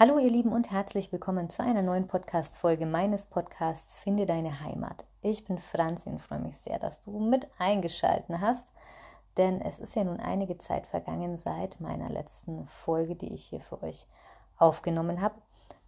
Hallo 0.00 0.20
ihr 0.20 0.30
Lieben 0.30 0.52
und 0.52 0.70
herzlich 0.70 1.10
willkommen 1.10 1.50
zu 1.50 1.60
einer 1.60 1.82
neuen 1.82 2.06
Podcast-Folge 2.06 2.86
meines 2.86 3.26
Podcasts 3.26 3.98
Finde 3.98 4.26
deine 4.26 4.60
Heimat. 4.60 5.04
Ich 5.22 5.44
bin 5.44 5.58
Franzi 5.58 6.08
und 6.08 6.22
freue 6.22 6.38
mich 6.38 6.56
sehr, 6.58 6.78
dass 6.78 7.00
du 7.00 7.18
mit 7.18 7.48
eingeschalten 7.58 8.40
hast, 8.40 8.64
denn 9.38 9.60
es 9.60 9.80
ist 9.80 9.96
ja 9.96 10.04
nun 10.04 10.20
einige 10.20 10.56
Zeit 10.58 10.86
vergangen 10.86 11.36
seit 11.36 11.80
meiner 11.80 12.08
letzten 12.10 12.68
Folge, 12.68 13.16
die 13.16 13.34
ich 13.34 13.46
hier 13.46 13.58
für 13.58 13.82
euch 13.82 14.06
aufgenommen 14.56 15.20
habe 15.20 15.34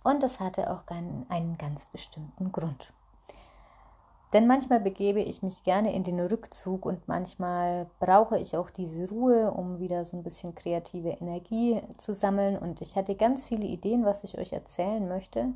und 0.02 0.24
das 0.24 0.40
hatte 0.40 0.72
auch 0.72 0.84
einen, 0.88 1.24
einen 1.28 1.56
ganz 1.56 1.86
bestimmten 1.86 2.50
Grund. 2.50 2.92
Denn 4.32 4.46
manchmal 4.46 4.78
begebe 4.78 5.20
ich 5.20 5.42
mich 5.42 5.64
gerne 5.64 5.92
in 5.92 6.04
den 6.04 6.20
Rückzug 6.20 6.86
und 6.86 7.08
manchmal 7.08 7.86
brauche 7.98 8.38
ich 8.38 8.56
auch 8.56 8.70
diese 8.70 9.08
Ruhe, 9.08 9.50
um 9.50 9.80
wieder 9.80 10.04
so 10.04 10.16
ein 10.16 10.22
bisschen 10.22 10.54
kreative 10.54 11.10
Energie 11.10 11.82
zu 11.96 12.14
sammeln. 12.14 12.56
Und 12.56 12.80
ich 12.80 12.94
hatte 12.94 13.16
ganz 13.16 13.42
viele 13.42 13.66
Ideen, 13.66 14.04
was 14.04 14.22
ich 14.22 14.38
euch 14.38 14.52
erzählen 14.52 15.08
möchte 15.08 15.48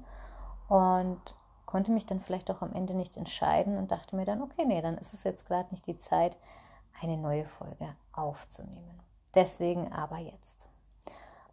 und 0.69 1.21
konnte 1.67 1.93
mich 1.93 2.07
dann 2.07 2.21
vielleicht 2.21 2.51
auch 2.51 2.63
am 2.63 2.73
Ende 2.73 2.95
nicht 2.95 3.17
entscheiden 3.17 3.79
und 3.79 3.93
dachte 3.93 4.17
mir 4.17 4.25
dann, 4.25 4.43
okay, 4.43 4.65
nee, 4.67 4.83
dann 4.83 4.99
ist 4.99 5.15
es 5.15 5.23
jetzt 5.23 5.47
gerade 5.47 5.71
nicht 5.71 5.87
die 5.87 5.97
Zeit, 5.97 6.37
eine 7.01 7.17
neue 7.17 7.45
Folge 7.45 7.95
aufzunehmen. 8.13 9.01
Deswegen 9.35 9.93
aber 9.93 10.19
jetzt. 10.19 10.67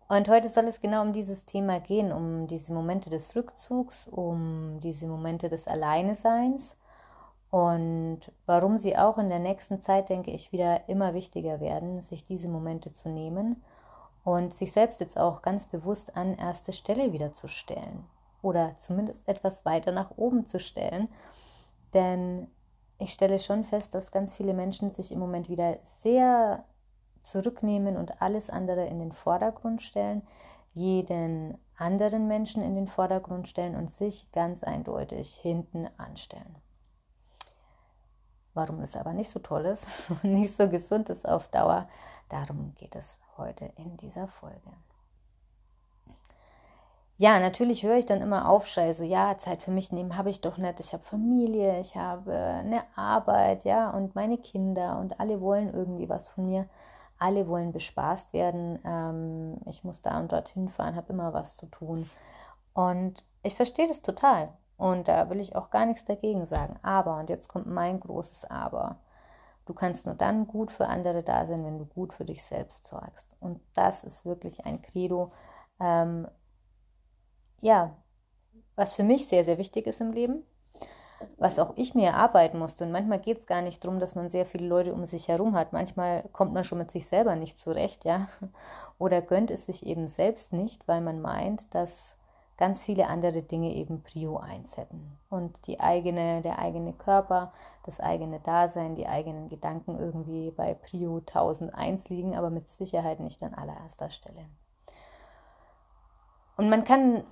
Und 0.08 0.28
heute 0.28 0.50
soll 0.50 0.66
es 0.66 0.82
genau 0.82 1.04
um 1.04 1.14
dieses 1.14 1.46
Thema 1.46 1.80
gehen, 1.80 2.12
um 2.12 2.48
diese 2.48 2.74
Momente 2.74 3.10
des 3.10 3.36
Rückzugs, 3.36 4.08
um 4.08 4.80
diese 4.82 5.08
Momente 5.08 5.50
des 5.50 5.68
Alleineseins 5.68 6.76
und 7.52 8.22
warum 8.46 8.78
sie 8.78 8.98
auch 8.98 9.18
in 9.18 9.28
der 9.30 9.40
nächsten 9.40 9.82
Zeit, 9.82 10.10
denke 10.10 10.32
ich, 10.32 10.54
wieder 10.54 10.88
immer 10.88 11.14
wichtiger 11.14 11.60
werden, 11.60 12.00
sich 12.00 12.24
diese 12.24 12.48
Momente 12.48 12.94
zu 12.94 13.10
nehmen 13.10 13.62
und 14.24 14.54
sich 14.54 14.72
selbst 14.72 15.02
jetzt 15.02 15.20
auch 15.20 15.42
ganz 15.42 15.66
bewusst 15.66 16.16
an 16.16 16.36
erste 16.36 16.72
Stelle 16.72 17.12
wieder 17.12 17.34
zu 17.34 17.50
stellen 17.50 18.06
oder 18.42 18.74
zumindest 18.76 19.28
etwas 19.28 19.66
weiter 19.66 19.92
nach 19.92 20.12
oben 20.16 20.46
zu 20.46 20.62
stellen. 20.62 21.10
Denn 21.94 22.48
ich 23.00 23.12
stelle 23.12 23.38
schon 23.38 23.66
fest, 23.66 23.94
dass 23.96 24.12
ganz 24.12 24.34
viele 24.34 24.54
Menschen 24.54 24.92
sich 24.92 25.12
im 25.12 25.20
Moment 25.20 25.50
wieder 25.50 25.78
sehr 25.84 26.64
zurücknehmen 27.22 27.98
und 27.98 28.22
alles 28.22 28.50
andere 28.50 28.86
in 28.86 29.00
den 29.00 29.12
Vordergrund 29.12 29.82
stellen, 29.82 30.22
jeden 30.74 31.58
anderen 31.78 32.30
Menschen 32.30 32.64
in 32.64 32.76
den 32.76 32.88
Vordergrund 32.88 33.50
stellen 33.50 33.76
und 33.76 33.94
sich 33.96 34.32
ganz 34.32 34.64
eindeutig 34.64 35.36
hinten 35.36 35.90
anstellen. 35.98 36.56
Warum 38.54 38.82
es 38.82 38.96
aber 38.96 39.14
nicht 39.14 39.30
so 39.30 39.40
toll 39.40 39.66
ist 39.66 39.88
und 40.10 40.24
nicht 40.24 40.56
so 40.56 40.70
gesund 40.70 41.10
ist 41.10 41.28
auf 41.28 41.48
Dauer, 41.50 41.88
darum 42.30 42.74
geht 42.76 42.96
es 42.96 43.20
heute 43.38 43.72
in 43.78 43.98
dieser 43.98 44.28
Folge. 44.28 44.72
Ja, 47.22 47.40
natürlich 47.40 47.84
höre 47.84 47.98
ich 47.98 48.08
dann 48.08 48.22
immer 48.22 48.50
Aufschrei, 48.50 48.94
so 48.94 49.04
ja, 49.04 49.38
Zeit 49.38 49.62
für 49.62 49.70
mich 49.70 49.92
nehmen 49.92 50.18
habe 50.18 50.32
ich 50.32 50.42
doch 50.42 50.58
nicht. 50.58 50.80
Ich 50.80 50.92
habe 50.92 51.04
Familie, 51.04 51.80
ich 51.80 51.96
habe 51.96 52.34
eine 52.34 52.82
Arbeit, 52.96 53.64
ja, 53.64 53.92
und 53.92 54.16
meine 54.16 54.40
Kinder 54.40 54.98
und 54.98 55.20
alle 55.20 55.40
wollen 55.40 55.72
irgendwie 55.72 56.10
was 56.10 56.30
von 56.30 56.48
mir. 56.48 56.68
Alle 57.20 57.48
wollen 57.48 57.72
bespaßt 57.72 58.34
werden. 58.34 58.80
Ähm, 58.84 59.58
ich 59.70 59.84
muss 59.84 60.02
da 60.02 60.20
und 60.20 60.32
dorthin 60.32 60.68
fahren, 60.68 60.96
habe 60.96 61.14
immer 61.14 61.32
was 61.32 61.56
zu 61.56 61.68
tun. 61.68 62.10
Und 62.74 63.24
ich 63.44 63.54
verstehe 63.54 63.88
das 63.88 64.02
total. 64.02 64.50
Und 64.82 65.08
da 65.08 65.30
will 65.30 65.40
ich 65.40 65.56
auch 65.56 65.70
gar 65.70 65.86
nichts 65.86 66.06
dagegen 66.06 66.48
sagen. 66.48 66.80
Aber, 66.82 67.20
und 67.20 67.30
jetzt 67.30 67.48
kommt 67.48 67.68
mein 67.68 68.00
großes 68.00 68.46
Aber. 68.46 68.96
Du 69.68 69.76
kannst 69.76 70.08
nur 70.08 70.16
dann 70.16 70.48
gut 70.48 70.72
für 70.72 70.88
andere 70.88 71.22
da 71.22 71.46
sein, 71.46 71.64
wenn 71.64 71.78
du 71.78 71.86
gut 71.86 72.14
für 72.14 72.26
dich 72.26 72.44
selbst 72.44 72.88
sorgst. 72.88 73.38
Und 73.40 73.62
das 73.76 74.04
ist 74.04 74.26
wirklich 74.26 74.66
ein 74.66 74.82
Credo, 74.82 75.32
ähm, 75.80 76.28
ja, 77.62 77.96
was 78.76 78.96
für 78.96 79.04
mich 79.04 79.28
sehr, 79.28 79.44
sehr 79.44 79.60
wichtig 79.60 79.86
ist 79.86 80.02
im 80.02 80.14
Leben, 80.14 80.44
was 81.38 81.60
auch 81.60 81.74
ich 81.76 81.94
mir 81.94 82.08
erarbeiten 82.08 82.58
musste. 82.58 82.84
Und 82.84 82.92
manchmal 82.92 83.20
geht 83.20 83.38
es 83.38 83.46
gar 83.46 83.62
nicht 83.62 83.84
darum, 83.86 84.00
dass 84.00 84.16
man 84.16 84.32
sehr 84.32 84.48
viele 84.48 84.66
Leute 84.66 84.96
um 84.96 85.06
sich 85.06 85.28
herum 85.28 85.56
hat. 85.56 85.74
Manchmal 85.74 86.24
kommt 86.32 86.54
man 86.54 86.64
schon 86.64 86.80
mit 86.80 86.90
sich 86.90 87.06
selber 87.06 87.36
nicht 87.36 87.60
zurecht, 87.60 88.04
ja. 88.04 88.30
Oder 88.98 89.22
gönnt 89.22 89.52
es 89.52 89.68
sich 89.68 89.86
eben 89.86 90.08
selbst 90.08 90.54
nicht, 90.54 90.88
weil 90.88 91.02
man 91.02 91.22
meint, 91.22 91.76
dass 91.76 92.18
ganz 92.62 92.84
viele 92.84 93.08
andere 93.08 93.42
Dinge 93.42 93.74
eben 93.74 94.04
Prio 94.04 94.38
1 94.38 94.78
hätten. 94.78 95.18
Und 95.32 95.66
die 95.66 95.80
eigene, 95.80 96.44
der 96.44 96.60
eigene 96.60 96.94
Körper, 96.94 97.54
das 97.88 98.00
eigene 98.00 98.40
Dasein, 98.40 98.94
die 98.94 99.08
eigenen 99.08 99.50
Gedanken 99.50 99.98
irgendwie 99.98 100.52
bei 100.52 100.76
Prio 100.76 101.18
1001 101.18 102.10
liegen, 102.10 102.36
aber 102.36 102.52
mit 102.52 102.70
Sicherheit 102.70 103.20
nicht 103.20 103.42
an 103.42 103.56
allererster 103.56 104.12
Stelle. 104.12 104.46
Und 106.56 106.70
man 106.70 106.84
kann 106.84 107.24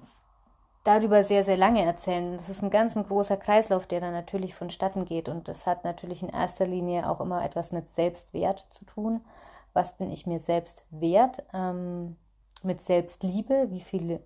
darüber 0.83 1.23
sehr, 1.23 1.43
sehr 1.43 1.57
lange 1.57 1.85
erzählen. 1.85 2.35
Das 2.35 2.49
ist 2.49 2.63
ein 2.63 2.71
ganz 2.71 2.97
ein 2.97 3.05
großer 3.05 3.37
Kreislauf, 3.37 3.85
der 3.85 4.01
dann 4.01 4.13
natürlich 4.13 4.55
vonstatten 4.55 5.05
geht. 5.05 5.29
Und 5.29 5.47
das 5.47 5.67
hat 5.67 5.83
natürlich 5.83 6.23
in 6.23 6.29
erster 6.29 6.65
Linie 6.65 7.07
auch 7.07 7.21
immer 7.21 7.45
etwas 7.45 7.71
mit 7.71 7.93
Selbstwert 7.93 8.65
zu 8.71 8.83
tun. 8.83 9.21
Was 9.73 9.95
bin 9.95 10.09
ich 10.09 10.25
mir 10.25 10.39
selbst 10.39 10.85
wert? 10.89 11.43
Ähm, 11.53 12.17
mit 12.63 12.81
Selbstliebe, 12.81 13.67
wie 13.69 13.81
viele 13.81 14.23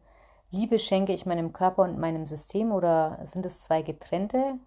Liebe 0.54 0.78
schenke 0.78 1.14
ich 1.14 1.26
meinem 1.26 1.52
Körper 1.52 1.82
und 1.82 1.98
meinem 1.98 2.28
System 2.28 2.72
oder 2.72 3.18
sind 3.24 3.44
es 3.44 3.60
zwei 3.60 3.82
getrennte 3.82 4.60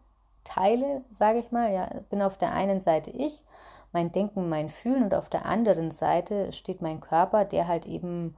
Teile, 0.42 1.02
sage 1.16 1.38
ich 1.38 1.52
mal? 1.52 1.72
Ja, 1.72 1.88
bin 2.10 2.22
auf 2.22 2.36
der 2.36 2.52
einen 2.52 2.80
Seite 2.80 3.10
ich, 3.10 3.44
mein 3.92 4.10
Denken, 4.10 4.48
mein 4.48 4.68
Fühlen 4.68 5.04
und 5.04 5.14
auf 5.14 5.28
der 5.28 5.46
anderen 5.46 5.92
Seite 5.92 6.50
steht 6.50 6.82
mein 6.82 7.00
Körper, 7.00 7.44
der 7.44 7.68
halt 7.68 7.86
eben 7.86 8.36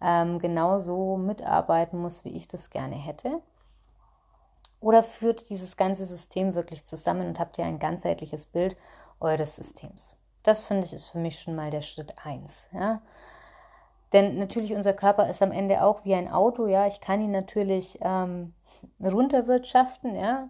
ähm, 0.00 0.40
genauso 0.40 1.16
mitarbeiten 1.16 2.00
muss, 2.00 2.24
wie 2.24 2.36
ich 2.36 2.48
das 2.48 2.68
gerne 2.68 2.96
hätte. 2.96 3.42
Oder 4.80 5.04
führt 5.04 5.50
dieses 5.50 5.76
ganze 5.76 6.04
System 6.04 6.54
wirklich 6.54 6.84
zusammen 6.84 7.28
und 7.28 7.38
habt 7.38 7.58
ihr 7.58 7.64
ein 7.64 7.78
ganzheitliches 7.78 8.46
Bild 8.46 8.76
eures 9.20 9.54
Systems? 9.54 10.16
Das 10.42 10.66
finde 10.66 10.84
ich 10.84 10.92
ist 10.92 11.04
für 11.04 11.18
mich 11.18 11.38
schon 11.38 11.54
mal 11.54 11.70
der 11.70 11.82
Schritt 11.82 12.12
1. 12.24 12.66
Ja? 12.72 13.00
Denn 14.12 14.38
natürlich, 14.38 14.74
unser 14.74 14.92
Körper 14.92 15.28
ist 15.28 15.42
am 15.42 15.52
Ende 15.52 15.82
auch 15.82 16.04
wie 16.04 16.14
ein 16.14 16.30
Auto, 16.30 16.66
ja. 16.66 16.86
Ich 16.86 17.00
kann 17.00 17.20
ihn 17.20 17.30
natürlich 17.30 17.98
ähm, 18.00 18.54
runterwirtschaften, 19.02 20.14
ja, 20.16 20.48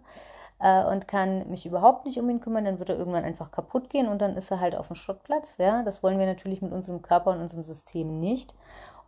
äh, 0.59 0.83
und 0.85 1.07
kann 1.07 1.49
mich 1.49 1.65
überhaupt 1.65 2.05
nicht 2.05 2.19
um 2.19 2.29
ihn 2.29 2.39
kümmern, 2.39 2.65
dann 2.65 2.79
wird 2.79 2.89
er 2.89 2.97
irgendwann 2.97 3.23
einfach 3.23 3.51
kaputt 3.51 3.89
gehen 3.89 4.07
und 4.07 4.19
dann 4.21 4.35
ist 4.35 4.51
er 4.51 4.59
halt 4.59 4.75
auf 4.75 4.87
dem 4.87 4.95
Schrottplatz, 4.95 5.57
ja. 5.57 5.83
Das 5.83 6.03
wollen 6.03 6.19
wir 6.19 6.25
natürlich 6.25 6.61
mit 6.61 6.71
unserem 6.71 7.01
Körper 7.01 7.31
und 7.31 7.41
unserem 7.41 7.63
System 7.63 8.19
nicht. 8.19 8.53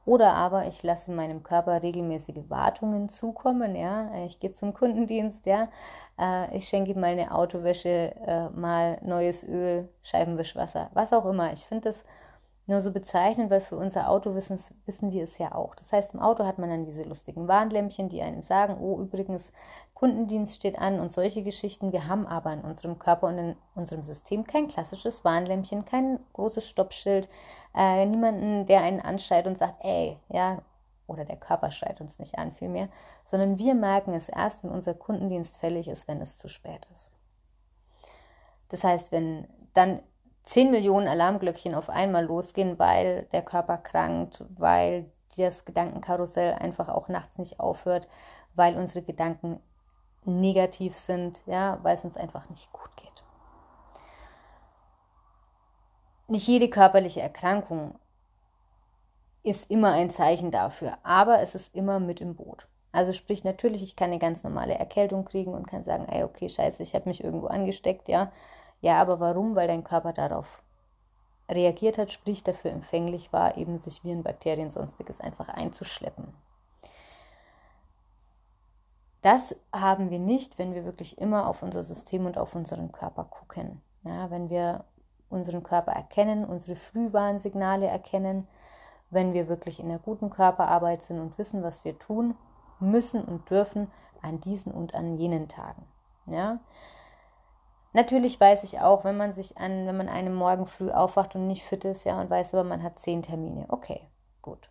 Oder 0.03 0.33
aber 0.33 0.65
ich 0.65 0.81
lasse 0.81 1.11
meinem 1.11 1.43
Körper 1.43 1.83
regelmäßige 1.83 2.49
Wartungen 2.49 3.07
zukommen, 3.09 3.75
ja. 3.75 4.09
Ich 4.25 4.39
gehe 4.39 4.53
zum 4.53 4.73
Kundendienst, 4.73 5.45
ja. 5.45 5.69
Äh, 6.19 6.57
ich 6.57 6.67
schenke 6.67 6.91
ihm 6.91 6.99
mal 6.99 7.11
eine 7.11 7.33
Autowäsche, 7.33 8.13
äh, 8.25 8.49
mal 8.49 8.97
neues 9.03 9.43
Öl, 9.43 9.89
Scheibenwischwasser, 10.03 10.89
was 10.93 11.13
auch 11.13 11.25
immer. 11.25 11.53
Ich 11.53 11.65
finde 11.65 11.89
das 11.89 12.03
nur 12.71 12.81
so 12.81 12.91
bezeichnen, 12.91 13.49
weil 13.49 13.61
für 13.61 13.77
unser 13.77 14.09
Auto 14.09 14.33
wissen, 14.33 14.59
wissen 14.85 15.11
wir 15.11 15.23
es 15.23 15.37
ja 15.37 15.53
auch. 15.53 15.75
Das 15.75 15.93
heißt, 15.93 16.13
im 16.13 16.19
Auto 16.19 16.45
hat 16.45 16.57
man 16.57 16.69
dann 16.69 16.85
diese 16.85 17.03
lustigen 17.03 17.47
Warnlämpchen, 17.47 18.09
die 18.09 18.21
einem 18.21 18.41
sagen, 18.41 18.77
oh, 18.79 18.99
übrigens, 18.99 19.51
Kundendienst 19.93 20.55
steht 20.55 20.79
an 20.79 20.99
und 20.99 21.11
solche 21.11 21.43
Geschichten. 21.43 21.91
Wir 21.91 22.07
haben 22.07 22.25
aber 22.25 22.51
in 22.53 22.61
unserem 22.61 22.97
Körper 22.97 23.27
und 23.27 23.37
in 23.37 23.55
unserem 23.75 24.03
System 24.03 24.45
kein 24.47 24.67
klassisches 24.67 25.23
Warnlämpchen, 25.23 25.85
kein 25.85 26.19
großes 26.33 26.67
Stoppschild, 26.67 27.29
äh, 27.75 28.05
niemanden, 28.05 28.65
der 28.65 28.81
einen 28.81 28.99
anschreit 28.99 29.45
und 29.45 29.59
sagt, 29.59 29.75
ey, 29.83 30.17
ja, 30.29 30.63
oder 31.05 31.25
der 31.25 31.37
Körper 31.37 31.69
schreit 31.69 32.01
uns 32.01 32.17
nicht 32.17 32.37
an, 32.39 32.53
vielmehr, 32.53 32.89
sondern 33.25 33.59
wir 33.59 33.75
merken 33.75 34.13
es 34.13 34.29
erst, 34.29 34.63
wenn 34.63 34.71
unser 34.71 34.93
Kundendienst 34.93 35.57
fällig 35.57 35.87
ist, 35.87 36.07
wenn 36.07 36.21
es 36.21 36.37
zu 36.37 36.47
spät 36.47 36.87
ist. 36.91 37.11
Das 38.69 38.83
heißt, 38.83 39.11
wenn 39.11 39.47
dann 39.73 40.01
10 40.43 40.71
Millionen 40.71 41.07
Alarmglöckchen 41.07 41.75
auf 41.75 41.89
einmal 41.89 42.25
losgehen, 42.25 42.79
weil 42.79 43.23
der 43.31 43.41
Körper 43.41 43.77
krankt, 43.77 44.43
weil 44.57 45.11
das 45.37 45.65
Gedankenkarussell 45.65 46.53
einfach 46.53 46.89
auch 46.89 47.07
nachts 47.07 47.37
nicht 47.37 47.59
aufhört, 47.59 48.07
weil 48.55 48.75
unsere 48.75 49.03
Gedanken 49.03 49.59
negativ 50.25 50.97
sind, 50.97 51.41
ja, 51.45 51.79
weil 51.83 51.95
es 51.95 52.05
uns 52.05 52.17
einfach 52.17 52.49
nicht 52.49 52.71
gut 52.71 52.89
geht. 52.97 53.23
Nicht 56.27 56.47
jede 56.47 56.69
körperliche 56.69 57.21
Erkrankung 57.21 57.95
ist 59.43 59.69
immer 59.71 59.93
ein 59.93 60.11
Zeichen 60.11 60.51
dafür, 60.51 60.97
aber 61.03 61.41
es 61.41 61.55
ist 61.55 61.73
immer 61.75 61.99
mit 61.99 62.21
im 62.21 62.35
Boot. 62.35 62.67
Also 62.91 63.13
sprich 63.13 63.43
natürlich, 63.43 63.81
ich 63.81 63.95
kann 63.95 64.11
eine 64.11 64.19
ganz 64.19 64.43
normale 64.43 64.75
Erkältung 64.75 65.25
kriegen 65.25 65.53
und 65.53 65.67
kann 65.67 65.83
sagen, 65.83 66.07
ey, 66.09 66.23
okay, 66.23 66.49
scheiße, 66.49 66.83
ich 66.83 66.93
habe 66.93 67.09
mich 67.09 67.23
irgendwo 67.23 67.47
angesteckt, 67.47 68.07
ja, 68.09 68.31
ja, 68.81 68.99
aber 68.99 69.19
warum? 69.19 69.55
Weil 69.55 69.67
dein 69.67 69.83
Körper 69.83 70.13
darauf 70.13 70.61
reagiert 71.49 71.97
hat, 71.97 72.11
sprich 72.11 72.43
dafür 72.43 72.71
empfänglich 72.71 73.31
war, 73.31 73.57
eben 73.57 73.77
sich 73.77 74.03
Viren, 74.03 74.23
Bakterien, 74.23 74.71
sonstiges 74.71 75.19
einfach 75.19 75.49
einzuschleppen. 75.49 76.33
Das 79.21 79.55
haben 79.71 80.09
wir 80.09 80.19
nicht, 80.19 80.57
wenn 80.57 80.73
wir 80.73 80.83
wirklich 80.83 81.19
immer 81.19 81.47
auf 81.47 81.61
unser 81.61 81.83
System 81.83 82.25
und 82.25 82.37
auf 82.37 82.55
unseren 82.55 82.91
Körper 82.91 83.25
gucken. 83.25 83.81
Ja, 84.03 84.31
wenn 84.31 84.49
wir 84.49 84.83
unseren 85.29 85.61
Körper 85.61 85.91
erkennen, 85.91 86.43
unsere 86.43 86.75
Frühwarnsignale 86.75 87.87
erkennen, 87.87 88.47
wenn 89.11 89.33
wir 89.33 89.47
wirklich 89.47 89.79
in 89.79 89.89
einer 89.89 89.99
guten 89.99 90.29
Körperarbeit 90.29 91.03
sind 91.03 91.19
und 91.19 91.37
wissen, 91.37 91.61
was 91.61 91.85
wir 91.85 91.99
tun 91.99 92.35
müssen 92.79 93.23
und 93.23 93.49
dürfen 93.49 93.91
an 94.21 94.41
diesen 94.41 94.71
und 94.71 94.95
an 94.95 95.17
jenen 95.17 95.47
Tagen. 95.47 95.85
Ja? 96.25 96.59
Natürlich 97.93 98.39
weiß 98.39 98.63
ich 98.63 98.79
auch, 98.79 99.03
wenn 99.03 99.17
man 99.17 99.33
sich 99.33 99.57
an, 99.57 99.85
wenn 99.85 99.97
man 99.97 100.07
einem 100.07 100.33
Morgen 100.33 100.65
früh 100.65 100.89
aufwacht 100.91 101.35
und 101.35 101.47
nicht 101.47 101.63
fit 101.63 101.83
ist, 101.83 102.05
ja, 102.05 102.19
und 102.21 102.29
weiß 102.29 102.53
aber, 102.53 102.63
man 102.63 102.83
hat 102.83 102.99
zehn 102.99 103.21
Termine. 103.21 103.65
Okay, 103.67 104.07
gut. 104.41 104.69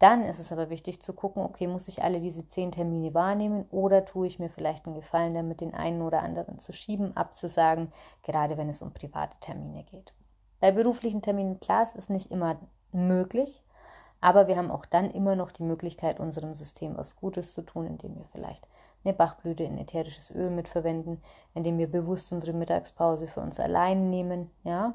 Dann 0.00 0.24
ist 0.24 0.40
es 0.40 0.50
aber 0.50 0.68
wichtig 0.68 1.00
zu 1.00 1.12
gucken, 1.12 1.42
okay, 1.44 1.68
muss 1.68 1.86
ich 1.86 2.02
alle 2.02 2.20
diese 2.20 2.46
zehn 2.48 2.72
Termine 2.72 3.14
wahrnehmen 3.14 3.66
oder 3.70 4.04
tue 4.04 4.26
ich 4.26 4.40
mir 4.40 4.50
vielleicht 4.50 4.86
einen 4.86 4.96
Gefallen 4.96 5.34
damit, 5.34 5.60
den 5.60 5.74
einen 5.74 6.02
oder 6.02 6.22
anderen 6.22 6.58
zu 6.58 6.72
schieben, 6.72 7.16
abzusagen, 7.16 7.92
gerade 8.22 8.56
wenn 8.56 8.68
es 8.68 8.82
um 8.82 8.92
private 8.92 9.38
Termine 9.40 9.84
geht. 9.84 10.12
Bei 10.58 10.72
beruflichen 10.72 11.22
Terminen, 11.22 11.60
klar, 11.60 11.84
es 11.84 11.94
ist 11.94 12.10
nicht 12.10 12.32
immer 12.32 12.58
möglich, 12.90 13.62
aber 14.20 14.48
wir 14.48 14.56
haben 14.56 14.70
auch 14.70 14.86
dann 14.86 15.10
immer 15.10 15.36
noch 15.36 15.52
die 15.52 15.62
Möglichkeit, 15.62 16.18
unserem 16.18 16.54
System 16.54 16.96
was 16.96 17.14
Gutes 17.14 17.54
zu 17.54 17.62
tun, 17.62 17.86
indem 17.86 18.16
wir 18.16 18.24
vielleicht 18.32 18.66
eine 19.04 19.14
Bachblüte 19.14 19.64
in 19.64 19.78
ätherisches 19.78 20.30
Öl 20.30 20.50
mitverwenden, 20.50 21.22
indem 21.54 21.78
wir 21.78 21.90
bewusst 21.90 22.32
unsere 22.32 22.52
Mittagspause 22.52 23.26
für 23.26 23.40
uns 23.40 23.60
allein 23.60 24.10
nehmen, 24.10 24.50
ja. 24.64 24.94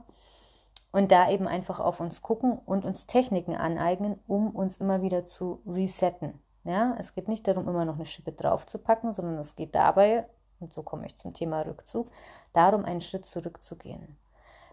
Und 0.92 1.12
da 1.12 1.30
eben 1.30 1.48
einfach 1.48 1.80
auf 1.80 2.00
uns 2.00 2.24
gucken 2.24 2.58
und 2.66 2.84
uns 2.84 3.06
Techniken 3.06 3.56
aneignen, 3.56 4.20
um 4.28 4.50
uns 4.50 4.78
immer 4.78 5.04
wieder 5.04 5.26
zu 5.26 5.62
resetten. 5.68 6.42
Ja, 6.64 6.96
es 6.98 7.14
geht 7.14 7.28
nicht 7.28 7.48
darum, 7.48 7.68
immer 7.68 7.86
noch 7.86 7.96
eine 7.96 8.06
Schippe 8.06 8.32
draufzupacken, 8.32 9.14
sondern 9.14 9.38
es 9.38 9.56
geht 9.56 9.76
dabei, 9.76 10.28
und 10.60 10.74
so 10.74 10.84
komme 10.84 11.06
ich 11.06 11.16
zum 11.16 11.34
Thema 11.34 11.62
Rückzug, 11.62 12.12
darum, 12.54 12.86
einen 12.86 13.02
Schritt 13.02 13.26
zurückzugehen. 13.26 14.18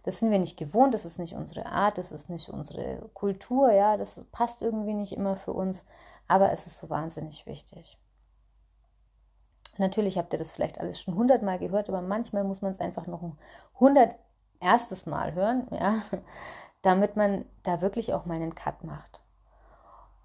Das 0.03 0.19
sind 0.19 0.31
wir 0.31 0.39
nicht 0.39 0.57
gewohnt, 0.57 0.95
das 0.95 1.05
ist 1.05 1.19
nicht 1.19 1.35
unsere 1.35 1.67
Art, 1.67 1.99
das 1.99 2.13
ist 2.13 2.31
nicht 2.31 2.49
unsere 2.49 3.11
Kultur, 3.13 3.73
ja, 3.73 3.97
das 3.97 4.25
passt 4.31 4.63
irgendwie 4.63 4.95
nicht 4.95 5.13
immer 5.13 5.37
für 5.37 5.53
uns, 5.53 5.85
aber 6.29 6.53
es 6.53 6.67
ist 6.67 6.79
so 6.79 6.89
wahnsinnig 6.89 7.45
wichtig. 7.47 7.99
Natürlich 9.79 10.19
habt 10.19 10.33
ihr 10.33 10.39
das 10.39 10.51
vielleicht 10.51 10.81
alles 10.81 11.01
schon 11.01 11.15
hundertmal 11.15 11.59
gehört, 11.59 11.89
aber 11.89 12.03
manchmal 12.03 12.45
muss 12.45 12.63
man 12.63 12.73
es 12.73 12.81
einfach 12.81 13.07
noch 13.07 13.23
ein 13.23 13.39
hundert 13.79 14.17
erstes 14.61 15.07
Mal 15.07 15.35
hören, 15.35 15.67
ja, 15.71 16.03
damit 16.83 17.17
man 17.17 17.45
da 17.63 17.81
wirklich 17.81 18.15
auch 18.15 18.25
mal 18.25 18.35
einen 18.35 18.55
Cut 18.55 18.85
macht. 18.85 19.21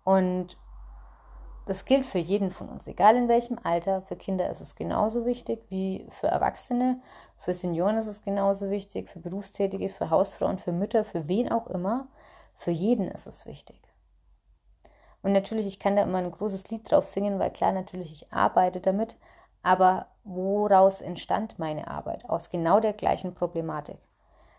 Und 0.04 0.58
das 1.66 1.86
gilt 1.86 2.06
für 2.06 2.18
jeden 2.18 2.52
von 2.52 2.70
uns, 2.70 2.88
egal 2.88 3.16
in 3.16 3.28
welchem 3.28 3.60
Alter. 3.64 4.02
Für 4.02 4.16
Kinder 4.16 4.50
ist 4.50 4.62
es 4.62 4.76
genauso 4.76 5.26
wichtig 5.26 5.64
wie 5.70 6.08
für 6.10 6.28
Erwachsene. 6.28 7.02
Für 7.38 7.54
Senioren 7.54 7.98
ist 7.98 8.08
es 8.08 8.24
genauso 8.24 8.70
wichtig, 8.70 9.10
für 9.10 9.20
Berufstätige, 9.20 9.90
für 9.90 10.10
Hausfrauen, 10.10 10.58
für 10.58 10.72
Mütter, 10.72 11.04
für 11.04 11.28
wen 11.28 11.52
auch 11.52 11.68
immer. 11.68 12.08
Für 12.56 12.72
jeden 12.72 13.08
ist 13.10 13.28
es 13.28 13.46
wichtig. 13.46 13.80
Und 15.22 15.34
natürlich, 15.34 15.68
ich 15.68 15.80
kann 15.80 15.96
da 15.96 16.04
immer 16.04 16.18
ein 16.18 16.32
großes 16.32 16.70
Lied 16.70 16.90
drauf 16.90 17.08
singen, 17.08 17.40
weil 17.40 17.52
klar, 17.52 17.72
natürlich, 17.72 18.12
ich 18.12 18.34
arbeite 18.34 18.82
damit. 18.82 19.18
Aber 19.64 20.08
woraus 20.24 21.02
entstand 21.02 21.60
meine 21.60 21.88
Arbeit? 21.88 22.28
Aus 22.30 22.50
genau 22.50 22.80
der 22.80 22.94
gleichen 22.94 23.34
Problematik. 23.34 23.98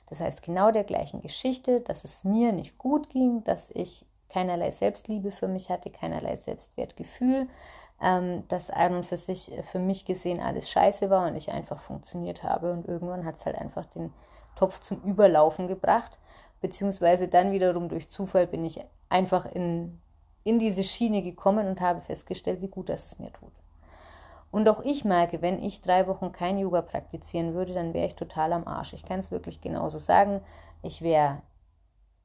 Das 0.08 0.20
heißt, 0.20 0.42
genau 0.42 0.70
der 0.70 0.84
gleichen 0.84 1.20
Geschichte, 1.20 1.80
dass 1.80 2.04
es 2.04 2.24
mir 2.24 2.52
nicht 2.52 2.78
gut 2.78 3.08
ging, 3.08 3.42
dass 3.44 3.70
ich 3.70 4.04
keinerlei 4.28 4.70
Selbstliebe 4.70 5.30
für 5.30 5.48
mich 5.48 5.70
hatte, 5.70 5.90
keinerlei 5.90 6.36
Selbstwertgefühl, 6.36 7.48
ähm, 8.00 8.44
dass 8.48 8.70
an 8.70 8.96
und 8.96 9.06
für 9.06 9.16
sich 9.16 9.52
für 9.70 9.78
mich 9.78 10.04
gesehen 10.04 10.40
alles 10.40 10.70
scheiße 10.70 11.10
war 11.10 11.26
und 11.28 11.36
ich 11.36 11.50
einfach 11.50 11.80
funktioniert 11.80 12.42
habe. 12.42 12.72
Und 12.72 12.86
irgendwann 12.86 13.24
hat 13.24 13.36
es 13.36 13.46
halt 13.46 13.56
einfach 13.56 13.86
den 13.86 14.12
Topf 14.54 14.80
zum 14.80 15.00
Überlaufen 15.02 15.68
gebracht, 15.68 16.18
beziehungsweise 16.60 17.28
dann 17.28 17.52
wiederum 17.52 17.88
durch 17.88 18.08
Zufall 18.08 18.46
bin 18.46 18.64
ich 18.64 18.80
einfach 19.08 19.46
in, 19.46 20.00
in 20.44 20.58
diese 20.58 20.82
Schiene 20.82 21.22
gekommen 21.22 21.68
und 21.68 21.80
habe 21.80 22.00
festgestellt, 22.00 22.60
wie 22.60 22.68
gut 22.68 22.88
das 22.88 23.06
es 23.06 23.18
mir 23.18 23.32
tut. 23.32 23.61
Und 24.52 24.68
auch 24.68 24.84
ich 24.84 25.04
merke, 25.04 25.40
wenn 25.40 25.62
ich 25.62 25.80
drei 25.80 26.06
Wochen 26.06 26.30
kein 26.30 26.58
Yoga 26.58 26.82
praktizieren 26.82 27.54
würde, 27.54 27.72
dann 27.72 27.94
wäre 27.94 28.06
ich 28.06 28.14
total 28.14 28.52
am 28.52 28.68
Arsch. 28.68 28.92
Ich 28.92 29.04
kann 29.04 29.18
es 29.18 29.30
wirklich 29.30 29.62
genauso 29.62 29.96
sagen. 29.96 30.42
Ich 30.82 31.00
wäre 31.00 31.40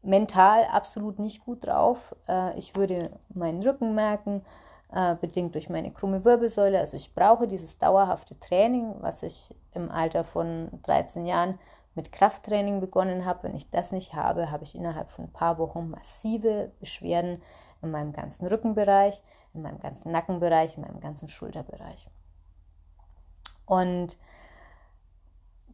mental 0.03 0.65
absolut 0.65 1.19
nicht 1.19 1.45
gut 1.45 1.65
drauf. 1.65 2.13
Äh, 2.27 2.59
ich 2.59 2.75
würde 2.75 3.11
meinen 3.29 3.63
Rücken 3.63 3.95
merken, 3.95 4.43
äh, 4.91 5.15
bedingt 5.15 5.55
durch 5.55 5.69
meine 5.69 5.89
krumme 5.89 6.25
Wirbelsäule. 6.25 6.77
Also 6.77 6.97
ich 6.97 7.15
brauche 7.15 7.47
dieses 7.47 7.77
dauerhafte 7.77 8.37
Training, 8.41 8.95
was 8.99 9.23
ich 9.23 9.55
im 9.73 9.89
Alter 9.89 10.25
von 10.25 10.69
13 10.83 11.25
Jahren 11.25 11.57
mit 11.95 12.11
Krafttraining 12.11 12.81
begonnen 12.81 13.23
habe. 13.23 13.43
Wenn 13.43 13.55
ich 13.55 13.69
das 13.69 13.93
nicht 13.93 14.13
habe, 14.13 14.51
habe 14.51 14.65
ich 14.65 14.75
innerhalb 14.75 15.11
von 15.11 15.25
ein 15.25 15.33
paar 15.33 15.57
Wochen 15.59 15.89
massive 15.89 16.73
Beschwerden 16.81 17.41
in 17.81 17.91
meinem 17.91 18.11
ganzen 18.11 18.47
Rückenbereich, 18.47 19.23
in 19.53 19.61
meinem 19.61 19.79
ganzen 19.79 20.11
Nackenbereich, 20.11 20.75
in 20.75 20.81
meinem 20.81 20.99
ganzen 20.99 21.29
Schulterbereich. 21.29 22.09
Und 23.67 24.17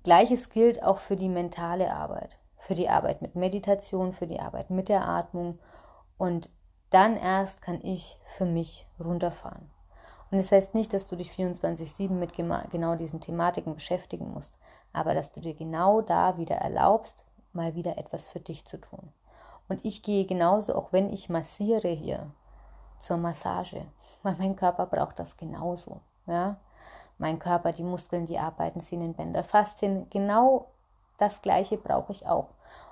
gleiches 0.04 0.50
gilt 0.50 0.84
auch 0.84 0.98
für 0.98 1.16
die 1.16 1.30
mentale 1.30 1.94
Arbeit 1.94 2.38
für 2.63 2.75
die 2.75 2.90
Arbeit 2.90 3.22
mit 3.22 3.36
Meditation, 3.36 4.13
für 4.13 4.25
die 4.25 4.40
Arbeit 4.40 4.69
mit 4.69 4.88
der 4.88 5.06
Atmung 5.06 5.60
und 6.18 6.50
dann 6.92 7.18
erst 7.18 7.62
kann 7.62 7.81
ich 7.84 8.18
für 8.38 8.45
mich 8.45 8.88
runterfahren. 9.04 9.69
Und 10.31 10.38
das 10.38 10.51
heißt 10.51 10.74
nicht, 10.74 10.94
dass 10.94 11.06
du 11.06 11.16
dich 11.16 11.31
24-7 11.31 12.10
mit 12.12 12.34
genau 12.34 12.95
diesen 12.95 13.19
Thematiken 13.19 13.75
beschäftigen 13.75 14.31
musst, 14.31 14.57
aber 14.94 15.13
dass 15.13 15.31
du 15.31 15.42
dir 15.42 15.54
genau 15.54 16.01
da 16.01 16.38
wieder 16.38 16.56
erlaubst, 16.56 17.25
mal 17.51 17.75
wieder 17.75 17.98
etwas 17.98 18.28
für 18.28 18.39
dich 18.39 18.66
zu 18.66 18.80
tun. 18.80 19.12
Und 19.68 19.84
ich 19.84 20.01
gehe 20.01 20.25
genauso, 20.25 20.75
auch 20.75 20.92
wenn 20.92 21.12
ich 21.12 21.30
massiere 21.30 21.89
hier, 21.89 22.31
zur 22.98 23.18
Massage, 23.18 23.86
weil 24.24 24.36
mein 24.38 24.56
Körper 24.56 24.86
braucht 24.86 25.19
das 25.19 25.36
genauso. 25.36 26.00
Ja? 26.28 26.57
Mein 27.18 27.39
Körper, 27.39 27.71
die 27.71 27.83
Muskeln, 27.83 28.25
die 28.25 28.39
arbeiten, 28.39 28.80
Sehnenbänder, 28.80 29.44
Faszien, 29.44 30.10
genau 30.10 30.68
das 31.18 31.42
Gleiche 31.42 31.77
brauche 31.77 32.12
ich 32.12 32.25
auch. 32.25 32.50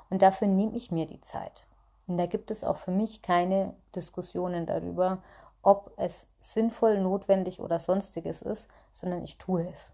Und 0.09 0.21
dafür 0.21 0.47
nehme 0.47 0.75
ich 0.75 0.91
mir 0.91 1.05
die 1.05 1.21
Zeit. 1.21 1.63
Und 2.07 2.17
da 2.17 2.25
gibt 2.25 2.51
es 2.51 2.63
auch 2.63 2.77
für 2.77 2.91
mich 2.91 3.21
keine 3.21 3.73
Diskussionen 3.95 4.65
darüber, 4.65 5.19
ob 5.63 5.91
es 5.97 6.27
sinnvoll, 6.39 6.99
notwendig 6.99 7.59
oder 7.59 7.79
sonstiges 7.79 8.41
ist, 8.41 8.67
sondern 8.93 9.23
ich 9.23 9.37
tue 9.37 9.67
es. 9.67 9.91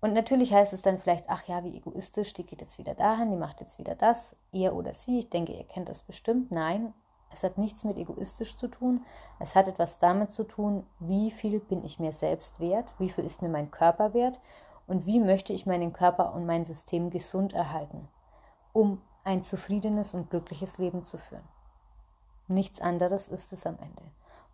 Und 0.00 0.14
natürlich 0.14 0.52
heißt 0.52 0.72
es 0.72 0.82
dann 0.82 0.98
vielleicht, 0.98 1.26
ach 1.28 1.46
ja, 1.46 1.62
wie 1.62 1.76
egoistisch, 1.76 2.32
die 2.32 2.44
geht 2.44 2.60
jetzt 2.60 2.78
wieder 2.78 2.94
dahin, 2.94 3.30
die 3.30 3.36
macht 3.36 3.60
jetzt 3.60 3.78
wieder 3.78 3.94
das, 3.94 4.34
ihr 4.50 4.74
oder 4.74 4.94
sie. 4.94 5.20
Ich 5.20 5.30
denke, 5.30 5.52
ihr 5.52 5.64
kennt 5.64 5.88
das 5.88 6.02
bestimmt. 6.02 6.50
Nein, 6.50 6.92
es 7.32 7.42
hat 7.42 7.58
nichts 7.58 7.84
mit 7.84 7.96
egoistisch 7.96 8.56
zu 8.56 8.68
tun. 8.68 9.04
Es 9.38 9.54
hat 9.56 9.68
etwas 9.68 9.98
damit 9.98 10.30
zu 10.30 10.44
tun, 10.44 10.86
wie 10.98 11.30
viel 11.30 11.60
bin 11.60 11.84
ich 11.84 11.98
mir 11.98 12.12
selbst 12.12 12.60
wert, 12.60 12.86
wie 12.98 13.08
viel 13.08 13.24
ist 13.24 13.42
mir 13.42 13.48
mein 13.48 13.70
Körper 13.70 14.14
wert 14.14 14.40
und 14.86 15.06
wie 15.06 15.20
möchte 15.20 15.52
ich 15.52 15.66
meinen 15.66 15.92
Körper 15.92 16.34
und 16.34 16.46
mein 16.46 16.64
System 16.64 17.10
gesund 17.10 17.52
erhalten, 17.52 18.08
um 18.72 19.00
ein 19.24 19.42
zufriedenes 19.42 20.14
und 20.14 20.30
glückliches 20.30 20.78
Leben 20.78 21.04
zu 21.04 21.18
führen. 21.18 21.48
Nichts 22.48 22.80
anderes 22.80 23.28
ist 23.28 23.52
es 23.52 23.66
am 23.66 23.78
Ende. 23.78 24.02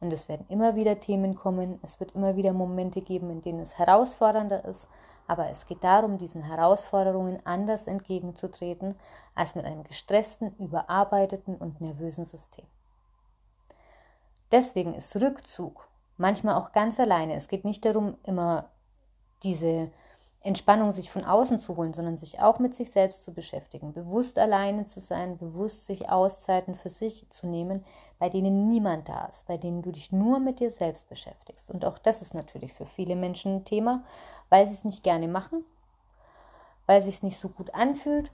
Und 0.00 0.12
es 0.12 0.28
werden 0.28 0.46
immer 0.48 0.76
wieder 0.76 1.00
Themen 1.00 1.34
kommen, 1.34 1.80
es 1.82 1.98
wird 1.98 2.12
immer 2.12 2.36
wieder 2.36 2.52
Momente 2.52 3.00
geben, 3.00 3.30
in 3.30 3.42
denen 3.42 3.60
es 3.60 3.78
herausfordernder 3.78 4.64
ist, 4.64 4.88
aber 5.26 5.50
es 5.50 5.66
geht 5.66 5.84
darum, 5.84 6.18
diesen 6.18 6.42
Herausforderungen 6.42 7.40
anders 7.44 7.86
entgegenzutreten 7.86 8.94
als 9.34 9.54
mit 9.54 9.64
einem 9.64 9.84
gestressten, 9.84 10.54
überarbeiteten 10.58 11.56
und 11.56 11.80
nervösen 11.80 12.24
System. 12.24 12.64
Deswegen 14.50 14.94
ist 14.94 15.14
Rückzug 15.16 15.88
manchmal 16.16 16.54
auch 16.54 16.72
ganz 16.72 16.98
alleine. 16.98 17.34
Es 17.34 17.48
geht 17.48 17.64
nicht 17.64 17.84
darum, 17.84 18.16
immer 18.24 18.70
diese 19.42 19.90
Entspannung 20.40 20.92
sich 20.92 21.10
von 21.10 21.24
außen 21.24 21.58
zu 21.58 21.76
holen, 21.76 21.92
sondern 21.92 22.16
sich 22.16 22.40
auch 22.40 22.60
mit 22.60 22.74
sich 22.74 22.92
selbst 22.92 23.24
zu 23.24 23.32
beschäftigen, 23.32 23.92
bewusst 23.92 24.38
alleine 24.38 24.86
zu 24.86 25.00
sein, 25.00 25.36
bewusst 25.36 25.86
sich 25.86 26.08
Auszeiten 26.08 26.76
für 26.76 26.90
sich 26.90 27.28
zu 27.28 27.48
nehmen, 27.48 27.84
bei 28.20 28.28
denen 28.28 28.68
niemand 28.68 29.08
da 29.08 29.26
ist, 29.26 29.46
bei 29.46 29.56
denen 29.56 29.82
du 29.82 29.90
dich 29.90 30.12
nur 30.12 30.38
mit 30.38 30.60
dir 30.60 30.70
selbst 30.70 31.08
beschäftigst. 31.08 31.70
Und 31.70 31.84
auch 31.84 31.98
das 31.98 32.22
ist 32.22 32.34
natürlich 32.34 32.72
für 32.72 32.86
viele 32.86 33.16
Menschen 33.16 33.56
ein 33.56 33.64
Thema, 33.64 34.04
weil 34.48 34.66
sie 34.66 34.74
es 34.74 34.84
nicht 34.84 35.02
gerne 35.02 35.26
machen, 35.26 35.64
weil 36.86 37.00
es 37.00 37.06
sich 37.06 37.22
nicht 37.22 37.38
so 37.38 37.48
gut 37.48 37.74
anfühlt, 37.74 38.30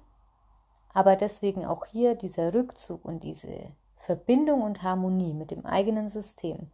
aber 0.92 1.16
deswegen 1.16 1.64
auch 1.64 1.86
hier 1.86 2.14
dieser 2.14 2.52
Rückzug 2.52 3.04
und 3.04 3.24
diese 3.24 3.72
Verbindung 3.96 4.60
und 4.60 4.82
Harmonie 4.82 5.32
mit 5.32 5.50
dem 5.50 5.64
eigenen 5.64 6.10
System 6.10 6.70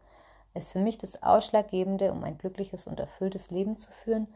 ist 0.55 0.73
für 0.73 0.81
mich 0.81 0.99
das 0.99 1.23
Ausschlaggebende, 1.23 2.11
um 2.11 2.25
ein 2.25 2.37
glückliches 2.37 2.89
und 2.89 2.99
erfülltes 2.99 3.53
Leben 3.53 3.77
zu 3.77 3.93
führen 3.93 4.27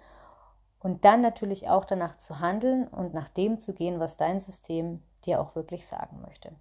und 0.85 1.07
dann 1.07 1.23
natürlich 1.23 1.71
auch 1.71 1.87
danach 1.87 2.19
zu 2.19 2.41
handeln 2.41 2.87
und 2.89 3.15
nach 3.15 3.31
dem 3.31 3.59
zu 3.59 3.73
gehen, 3.73 4.01
was 4.01 4.19
dein 4.19 4.39
System 4.39 5.03
dir 5.25 5.41
auch 5.41 5.57
wirklich 5.57 5.87
sagen 5.87 6.21
möchte. 6.21 6.53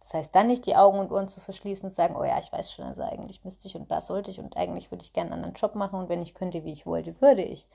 Das 0.00 0.12
heißt, 0.12 0.34
dann 0.34 0.48
nicht 0.48 0.66
die 0.66 0.76
Augen 0.76 0.98
und 0.98 1.10
Ohren 1.10 1.28
zu 1.28 1.40
verschließen 1.40 1.88
und 1.88 1.94
sagen, 1.94 2.14
oh 2.14 2.24
ja, 2.24 2.38
ich 2.38 2.52
weiß 2.52 2.70
schon, 2.70 2.84
also 2.84 3.02
eigentlich 3.02 3.44
müsste 3.46 3.66
ich 3.66 3.74
und 3.74 3.90
das 3.90 4.06
sollte 4.06 4.30
ich 4.30 4.38
und 4.38 4.58
eigentlich 4.58 4.90
würde 4.90 5.02
ich 5.02 5.14
gerne 5.14 5.32
einen 5.32 5.44
anderen 5.44 5.54
Job 5.54 5.76
machen 5.76 5.98
und 5.98 6.10
wenn 6.10 6.20
ich 6.20 6.34
könnte, 6.34 6.62
wie 6.64 6.72
ich 6.72 6.84
wollte, 6.84 7.22
würde 7.22 7.40
ich. 7.42 7.66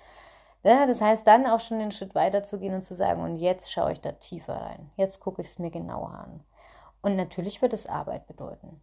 Ja, 0.62 0.86
das 0.86 1.02
heißt, 1.02 1.26
dann 1.26 1.48
auch 1.48 1.60
schon 1.60 1.80
den 1.80 1.92
Schritt 1.92 2.14
weiter 2.14 2.44
zu 2.44 2.60
gehen 2.60 2.76
und 2.76 2.84
zu 2.84 2.94
sagen, 2.94 3.24
und 3.24 3.38
jetzt 3.38 3.72
schaue 3.72 3.94
ich 3.94 4.00
da 4.00 4.12
tiefer 4.12 4.54
rein. 4.54 4.92
Jetzt 4.96 5.22
gucke 5.22 5.42
ich 5.42 5.48
es 5.48 5.58
mir 5.58 5.72
genauer 5.72 6.12
an. 6.12 6.44
Und 7.02 7.16
natürlich 7.16 7.64
wird 7.64 7.74
es 7.74 7.88
Arbeit 7.88 8.28
bedeuten. 8.28 8.80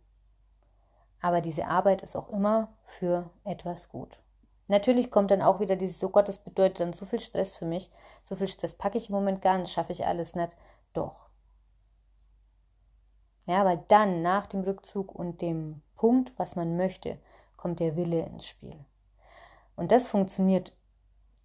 Aber 1.23 1.40
diese 1.40 1.68
Arbeit 1.68 2.02
ist 2.02 2.16
auch 2.16 2.30
immer 2.30 2.68
für 2.82 3.30
etwas 3.44 3.88
gut. 3.90 4.18
Natürlich 4.71 5.11
kommt 5.11 5.33
dann 5.33 5.43
auch 5.43 5.59
wieder 5.59 5.75
dieses, 5.75 5.99
so 5.99 6.07
oh 6.07 6.11
Gott, 6.11 6.29
das 6.29 6.39
bedeutet 6.39 6.79
dann 6.79 6.93
so 6.93 7.05
viel 7.05 7.19
Stress 7.19 7.57
für 7.57 7.65
mich. 7.65 7.91
So 8.23 8.37
viel 8.37 8.47
Stress 8.47 8.73
packe 8.73 8.99
ich 8.99 9.09
im 9.09 9.17
Moment 9.17 9.43
gar 9.43 9.59
nicht, 9.59 9.73
schaffe 9.73 9.91
ich 9.91 10.07
alles 10.07 10.37
nicht. 10.37 10.57
Doch. 10.93 11.29
Ja, 13.47 13.65
weil 13.65 13.83
dann 13.89 14.23
nach 14.23 14.47
dem 14.47 14.61
Rückzug 14.61 15.12
und 15.12 15.43
dem 15.43 15.83
Punkt, 15.97 16.39
was 16.39 16.55
man 16.55 16.77
möchte, 16.77 17.19
kommt 17.57 17.81
der 17.81 17.97
Wille 17.97 18.21
ins 18.21 18.47
Spiel. 18.47 18.79
Und 19.75 19.91
das 19.91 20.07
funktioniert 20.07 20.73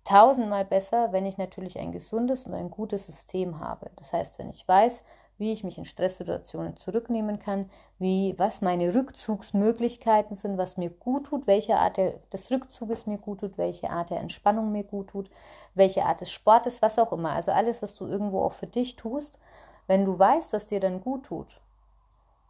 tausendmal 0.03 0.63
besser, 0.63 1.11
wenn 1.11 1.25
ich 1.25 1.39
natürlich 1.39 1.79
ein 1.79 1.91
gesundes 1.91 2.45
und 2.45 2.53
ein 2.53 2.69
gutes 2.69 3.07
System 3.07 3.59
habe. 3.59 3.89
Das 3.95 4.13
heißt, 4.13 4.37
wenn 4.37 4.49
ich 4.49 4.67
weiß, 4.67 5.03
wie 5.37 5.51
ich 5.51 5.63
mich 5.63 5.77
in 5.77 5.85
Stresssituationen 5.85 6.77
zurücknehmen 6.77 7.39
kann, 7.39 7.69
wie, 7.99 8.35
was 8.37 8.61
meine 8.61 8.93
Rückzugsmöglichkeiten 8.93 10.35
sind, 10.35 10.57
was 10.57 10.77
mir 10.77 10.89
gut 10.89 11.27
tut, 11.27 11.47
welche 11.47 11.77
Art 11.77 11.97
des 11.97 12.51
Rückzuges 12.51 13.05
mir 13.05 13.17
gut 13.17 13.41
tut, 13.41 13.57
welche 13.57 13.89
Art 13.89 14.09
der 14.09 14.19
Entspannung 14.19 14.71
mir 14.71 14.83
gut 14.83 15.09
tut, 15.09 15.29
welche 15.73 16.05
Art 16.05 16.21
des 16.21 16.31
Sportes, 16.31 16.81
was 16.81 16.99
auch 16.99 17.11
immer. 17.11 17.31
Also 17.31 17.51
alles, 17.51 17.81
was 17.81 17.95
du 17.95 18.05
irgendwo 18.05 18.41
auch 18.43 18.53
für 18.53 18.67
dich 18.67 18.95
tust, 18.95 19.39
wenn 19.87 20.05
du 20.05 20.17
weißt, 20.17 20.53
was 20.53 20.67
dir 20.67 20.79
dann 20.79 21.01
gut 21.01 21.25
tut, 21.25 21.59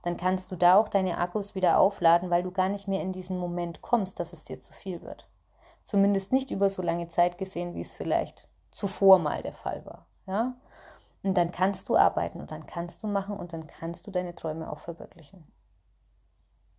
dann 0.04 0.18
kannst 0.18 0.52
du 0.52 0.56
da 0.56 0.78
auch 0.78 0.88
deine 0.88 1.18
Akkus 1.18 1.56
wieder 1.56 1.80
aufladen, 1.80 2.30
weil 2.30 2.44
du 2.44 2.52
gar 2.52 2.70
nicht 2.70 2.88
mehr 2.88 3.02
in 3.02 3.12
diesen 3.12 3.40
Moment 3.40 3.82
kommst, 3.82 4.20
dass 4.20 4.34
es 4.34 4.44
dir 4.44 4.62
zu 4.62 4.72
viel 4.72 5.02
wird. 5.02 5.28
Zumindest 5.84 6.32
nicht 6.32 6.52
über 6.52 6.70
so 6.70 6.82
lange 6.82 7.08
Zeit 7.08 7.38
gesehen, 7.38 7.74
wie 7.74 7.82
es 7.82 7.94
vielleicht 7.94 8.48
zuvor 8.72 9.20
mal 9.20 9.42
der 9.42 9.54
Fall 9.54 9.84
war. 9.86 10.06
Ja? 10.28 10.54
Und 11.26 11.36
dann 11.38 11.52
kannst 11.52 11.90
du 11.90 11.98
arbeiten 11.98 12.40
und 12.40 12.52
dann 12.52 12.68
kannst 12.68 13.02
du 13.02 13.08
machen 13.08 13.36
und 13.36 13.52
dann 13.52 13.66
kannst 13.66 14.06
du 14.06 14.12
deine 14.12 14.36
Träume 14.36 14.72
auch 14.72 14.78
verwirklichen. 14.78 15.44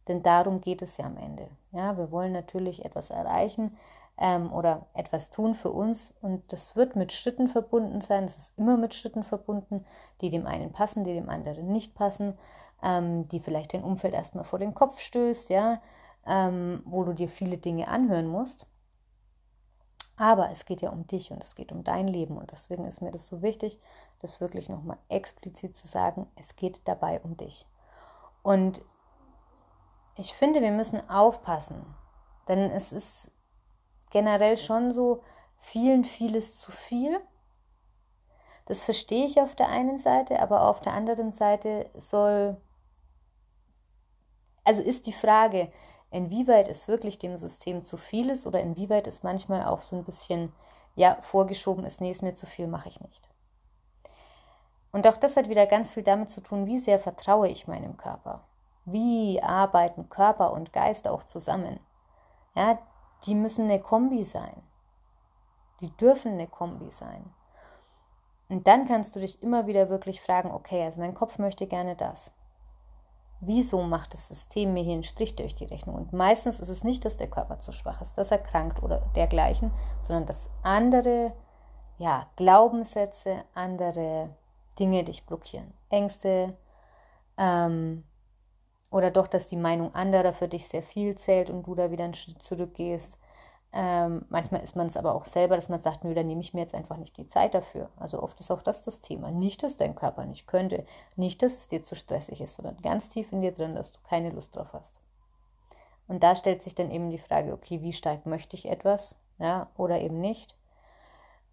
Denn 0.06 0.22
darum 0.22 0.60
geht 0.60 0.82
es 0.82 0.98
ja 0.98 1.06
am 1.06 1.16
Ende. 1.16 1.48
Ja, 1.72 1.98
wir 1.98 2.12
wollen 2.12 2.30
natürlich 2.30 2.84
etwas 2.84 3.10
erreichen 3.10 3.76
ähm, 4.18 4.52
oder 4.52 4.86
etwas 4.94 5.30
tun 5.30 5.56
für 5.56 5.72
uns 5.72 6.14
und 6.20 6.52
das 6.52 6.76
wird 6.76 6.94
mit 6.94 7.12
Schritten 7.12 7.48
verbunden 7.48 8.00
sein. 8.00 8.22
Es 8.22 8.36
ist 8.36 8.56
immer 8.56 8.76
mit 8.76 8.94
Schritten 8.94 9.24
verbunden, 9.24 9.84
die 10.20 10.30
dem 10.30 10.46
einen 10.46 10.70
passen, 10.70 11.02
die 11.02 11.14
dem 11.14 11.28
anderen 11.28 11.66
nicht 11.66 11.96
passen, 11.96 12.38
ähm, 12.84 13.26
die 13.26 13.40
vielleicht 13.40 13.74
dein 13.74 13.82
Umfeld 13.82 14.14
erstmal 14.14 14.44
vor 14.44 14.60
den 14.60 14.74
Kopf 14.74 15.00
stößt, 15.00 15.50
ja, 15.50 15.82
ähm, 16.24 16.84
wo 16.84 17.02
du 17.02 17.14
dir 17.14 17.28
viele 17.28 17.58
Dinge 17.58 17.88
anhören 17.88 18.28
musst. 18.28 18.64
Aber 20.16 20.50
es 20.50 20.64
geht 20.64 20.80
ja 20.80 20.90
um 20.90 21.06
dich 21.06 21.30
und 21.30 21.42
es 21.42 21.54
geht 21.54 21.72
um 21.72 21.84
dein 21.84 22.08
Leben 22.08 22.38
und 22.38 22.50
deswegen 22.50 22.86
ist 22.86 23.02
mir 23.02 23.10
das 23.10 23.28
so 23.28 23.42
wichtig, 23.42 23.78
das 24.26 24.40
wirklich 24.40 24.68
nochmal 24.68 24.98
explizit 25.08 25.76
zu 25.76 25.86
sagen, 25.86 26.26
es 26.34 26.56
geht 26.56 26.86
dabei 26.88 27.20
um 27.20 27.36
dich. 27.36 27.66
Und 28.42 28.80
ich 30.16 30.34
finde, 30.34 30.60
wir 30.62 30.72
müssen 30.72 31.08
aufpassen, 31.08 31.94
denn 32.48 32.70
es 32.70 32.92
ist 32.92 33.30
generell 34.10 34.56
schon 34.56 34.92
so 34.92 35.22
vielen 35.58 36.04
vieles 36.04 36.58
zu 36.58 36.72
viel. 36.72 37.20
Das 38.66 38.82
verstehe 38.82 39.26
ich 39.26 39.40
auf 39.40 39.54
der 39.54 39.68
einen 39.68 39.98
Seite, 39.98 40.40
aber 40.40 40.68
auf 40.68 40.80
der 40.80 40.92
anderen 40.92 41.32
Seite 41.32 41.88
soll, 41.94 42.56
also 44.64 44.82
ist 44.82 45.06
die 45.06 45.12
Frage, 45.12 45.70
inwieweit 46.10 46.68
es 46.68 46.88
wirklich 46.88 47.18
dem 47.18 47.36
System 47.36 47.84
zu 47.84 47.96
viel 47.96 48.30
ist 48.30 48.46
oder 48.46 48.60
inwieweit 48.60 49.06
es 49.06 49.22
manchmal 49.22 49.66
auch 49.66 49.82
so 49.82 49.96
ein 49.96 50.04
bisschen, 50.04 50.52
ja, 50.96 51.18
vorgeschoben 51.20 51.84
ist, 51.84 52.00
nee, 52.00 52.10
ist 52.10 52.22
mir 52.22 52.34
zu 52.34 52.46
viel, 52.46 52.66
mache 52.66 52.88
ich 52.88 53.00
nicht. 53.00 53.28
Und 54.96 55.06
auch 55.06 55.18
das 55.18 55.36
hat 55.36 55.50
wieder 55.50 55.66
ganz 55.66 55.90
viel 55.90 56.02
damit 56.02 56.30
zu 56.30 56.40
tun, 56.40 56.64
wie 56.64 56.78
sehr 56.78 56.98
vertraue 56.98 57.48
ich 57.48 57.68
meinem 57.68 57.98
Körper. 57.98 58.40
Wie 58.86 59.42
arbeiten 59.42 60.08
Körper 60.08 60.54
und 60.54 60.72
Geist 60.72 61.06
auch 61.06 61.22
zusammen? 61.24 61.80
Ja, 62.54 62.78
die 63.26 63.34
müssen 63.34 63.64
eine 63.64 63.78
Kombi 63.78 64.24
sein. 64.24 64.62
Die 65.82 65.94
dürfen 65.98 66.32
eine 66.32 66.46
Kombi 66.46 66.90
sein. 66.90 67.30
Und 68.48 68.66
dann 68.66 68.86
kannst 68.86 69.14
du 69.14 69.20
dich 69.20 69.42
immer 69.42 69.66
wieder 69.66 69.90
wirklich 69.90 70.22
fragen, 70.22 70.50
okay, 70.50 70.84
also 70.84 71.02
mein 71.02 71.12
Kopf 71.12 71.36
möchte 71.36 71.66
gerne 71.66 71.94
das. 71.94 72.32
Wieso 73.40 73.82
macht 73.82 74.14
das 74.14 74.28
System 74.28 74.72
mir 74.72 74.82
hier 74.82 74.94
einen 74.94 75.02
Strich 75.02 75.36
durch 75.36 75.54
die 75.54 75.66
Rechnung? 75.66 75.96
Und 75.96 76.14
meistens 76.14 76.58
ist 76.58 76.70
es 76.70 76.84
nicht, 76.84 77.04
dass 77.04 77.18
der 77.18 77.28
Körper 77.28 77.58
zu 77.58 77.72
schwach 77.72 78.00
ist, 78.00 78.16
dass 78.16 78.30
er 78.30 78.38
krankt 78.38 78.82
oder 78.82 79.00
dergleichen, 79.14 79.72
sondern 79.98 80.24
dass 80.24 80.48
andere 80.62 81.34
ja, 81.98 82.28
Glaubenssätze, 82.36 83.44
andere 83.52 84.30
Dinge 84.78 85.04
dich 85.04 85.24
blockieren. 85.24 85.72
Ängste 85.88 86.56
ähm, 87.36 88.04
oder 88.90 89.10
doch, 89.10 89.26
dass 89.26 89.46
die 89.46 89.56
Meinung 89.56 89.94
anderer 89.94 90.32
für 90.32 90.48
dich 90.48 90.68
sehr 90.68 90.82
viel 90.82 91.16
zählt 91.16 91.50
und 91.50 91.66
du 91.66 91.74
da 91.74 91.90
wieder 91.90 92.04
einen 92.04 92.14
Schritt 92.14 92.42
zurückgehst. 92.42 93.18
Ähm, 93.72 94.24
manchmal 94.30 94.62
ist 94.62 94.76
man 94.76 94.86
es 94.86 94.96
aber 94.96 95.14
auch 95.14 95.26
selber, 95.26 95.56
dass 95.56 95.68
man 95.68 95.80
sagt, 95.80 96.04
nö, 96.04 96.14
da 96.14 96.22
nehme 96.22 96.40
ich 96.40 96.54
mir 96.54 96.60
jetzt 96.60 96.74
einfach 96.74 96.96
nicht 96.96 97.16
die 97.16 97.26
Zeit 97.26 97.52
dafür. 97.52 97.90
Also 97.96 98.22
oft 98.22 98.40
ist 98.40 98.50
auch 98.50 98.62
das 98.62 98.80
das 98.82 99.00
Thema. 99.00 99.30
Nicht, 99.30 99.62
dass 99.62 99.76
dein 99.76 99.94
Körper 99.94 100.24
nicht 100.24 100.46
könnte, 100.46 100.86
nicht, 101.16 101.42
dass 101.42 101.56
es 101.56 101.66
dir 101.66 101.82
zu 101.82 101.94
stressig 101.94 102.40
ist, 102.40 102.54
sondern 102.54 102.78
ganz 102.78 103.08
tief 103.08 103.32
in 103.32 103.42
dir 103.42 103.52
drin, 103.52 103.74
dass 103.74 103.92
du 103.92 104.00
keine 104.08 104.30
Lust 104.30 104.56
drauf 104.56 104.68
hast. 104.72 105.00
Und 106.08 106.22
da 106.22 106.36
stellt 106.36 106.62
sich 106.62 106.74
dann 106.74 106.90
eben 106.90 107.10
die 107.10 107.18
Frage, 107.18 107.52
okay, 107.52 107.82
wie 107.82 107.92
stark 107.92 108.24
möchte 108.24 108.56
ich 108.56 108.66
etwas, 108.66 109.16
ja, 109.38 109.68
oder 109.76 110.00
eben 110.00 110.20
nicht? 110.20 110.54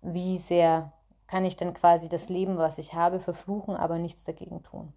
Wie 0.02 0.38
sehr 0.38 0.94
kann 1.34 1.46
ich 1.46 1.56
dann 1.56 1.74
quasi 1.74 2.10
das 2.10 2.30
Leben, 2.30 2.60
was 2.60 2.78
ich 2.78 2.94
habe, 2.94 3.20
verfluchen, 3.20 3.76
aber 3.76 3.98
nichts 3.98 4.24
dagegen 4.24 4.62
tun. 4.62 4.94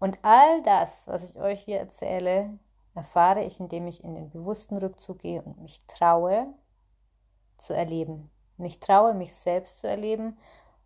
Und 0.00 0.18
all 0.22 0.64
das, 0.64 1.06
was 1.06 1.22
ich 1.22 1.38
euch 1.38 1.60
hier 1.60 1.78
erzähle, 1.78 2.58
erfahre 2.96 3.44
ich, 3.44 3.60
indem 3.60 3.86
ich 3.86 4.02
in 4.02 4.16
den 4.16 4.30
bewussten 4.30 4.76
Rückzug 4.76 5.20
gehe 5.20 5.42
und 5.42 5.60
mich 5.60 5.80
traue 5.86 6.52
zu 7.56 7.72
erleben. 7.72 8.32
Mich 8.56 8.80
traue, 8.80 9.14
mich 9.14 9.32
selbst 9.32 9.78
zu 9.78 9.86
erleben, 9.86 10.36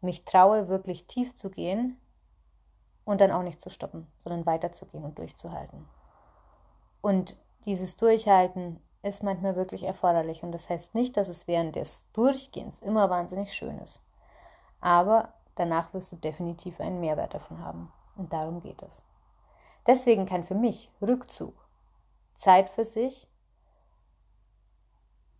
mich 0.03 0.27
traue, 0.27 0.69
wirklich 0.69 1.07
tief 1.07 1.35
zu 1.35 1.49
gehen 1.49 1.99
und 3.07 3.23
dann 3.23 3.33
auch 3.33 3.43
nicht 3.43 3.63
zu 3.63 3.71
stoppen, 3.71 4.07
sondern 4.19 4.45
weiterzugehen 4.45 5.05
und 5.05 5.19
durchzuhalten. 5.19 5.89
Und 7.01 7.39
dieses 7.65 7.97
Durchhalten 7.97 8.83
ist 9.05 9.23
manchmal 9.23 9.57
wirklich 9.57 9.85
erforderlich. 9.85 10.43
Und 10.43 10.53
das 10.53 10.69
heißt 10.69 10.95
nicht, 10.95 11.17
dass 11.17 11.29
es 11.29 11.47
während 11.47 11.77
des 11.77 12.05
Durchgehens 12.13 12.81
immer 12.81 13.11
wahnsinnig 13.11 13.53
schön 13.55 13.79
ist. 13.79 14.01
Aber 14.81 15.35
danach 15.55 15.93
wirst 15.95 16.13
du 16.13 16.17
definitiv 16.17 16.81
einen 16.81 17.01
Mehrwert 17.01 17.35
davon 17.35 17.65
haben. 17.65 17.93
Und 18.17 18.33
darum 18.33 18.61
geht 18.61 18.83
es. 18.83 19.03
Deswegen 19.87 20.27
kann 20.27 20.45
für 20.45 20.55
mich 20.55 20.91
Rückzug, 21.03 21.55
Zeit 22.37 22.69
für 22.71 22.85
sich, 22.85 23.29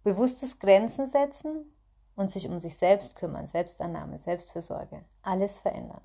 bewusstes 0.03 0.59
Grenzen 0.59 1.07
setzen 1.07 1.65
und 2.15 2.31
sich 2.31 2.47
um 2.47 2.61
sich 2.61 2.77
selbst 2.77 3.17
kümmern, 3.17 3.47
Selbstannahme, 3.47 4.19
Selbstfürsorge, 4.19 5.05
alles 5.23 5.59
verändern. 5.59 6.03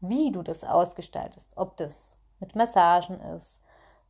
Wie 0.00 0.30
du 0.32 0.42
das 0.42 0.64
ausgestaltest, 0.64 1.50
ob 1.56 1.76
das 1.76 2.16
mit 2.40 2.54
Massagen 2.54 3.20
ist, 3.20 3.61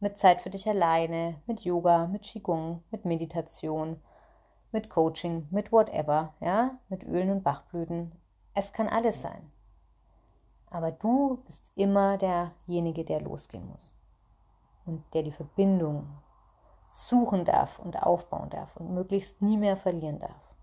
mit 0.02 0.18
Zeit 0.18 0.40
für 0.40 0.50
dich 0.50 0.68
alleine, 0.68 1.40
mit 1.46 1.60
Yoga, 1.60 2.08
mit 2.08 2.22
Qigong, 2.22 2.82
mit 2.90 3.04
Meditation, 3.04 4.02
mit 4.72 4.90
Coaching, 4.90 5.46
mit 5.50 5.70
whatever, 5.70 6.34
ja, 6.40 6.76
mit 6.88 7.04
Ölen 7.04 7.30
und 7.30 7.44
Bachblüten. 7.44 8.10
Es 8.52 8.72
kann 8.72 8.88
alles 8.88 9.22
sein. 9.22 9.52
Aber 10.70 10.90
du 10.90 11.40
bist 11.46 11.70
immer 11.76 12.18
derjenige, 12.18 13.04
der 13.04 13.20
losgehen 13.20 13.68
muss 13.68 13.92
und 14.86 15.04
der 15.14 15.22
die 15.22 15.30
Verbindung 15.30 16.08
suchen 16.88 17.44
darf 17.44 17.78
und 17.78 18.02
aufbauen 18.02 18.50
darf 18.50 18.76
und 18.76 18.92
möglichst 18.92 19.40
nie 19.40 19.56
mehr 19.56 19.76
verlieren 19.76 20.18
darf. 20.18 20.54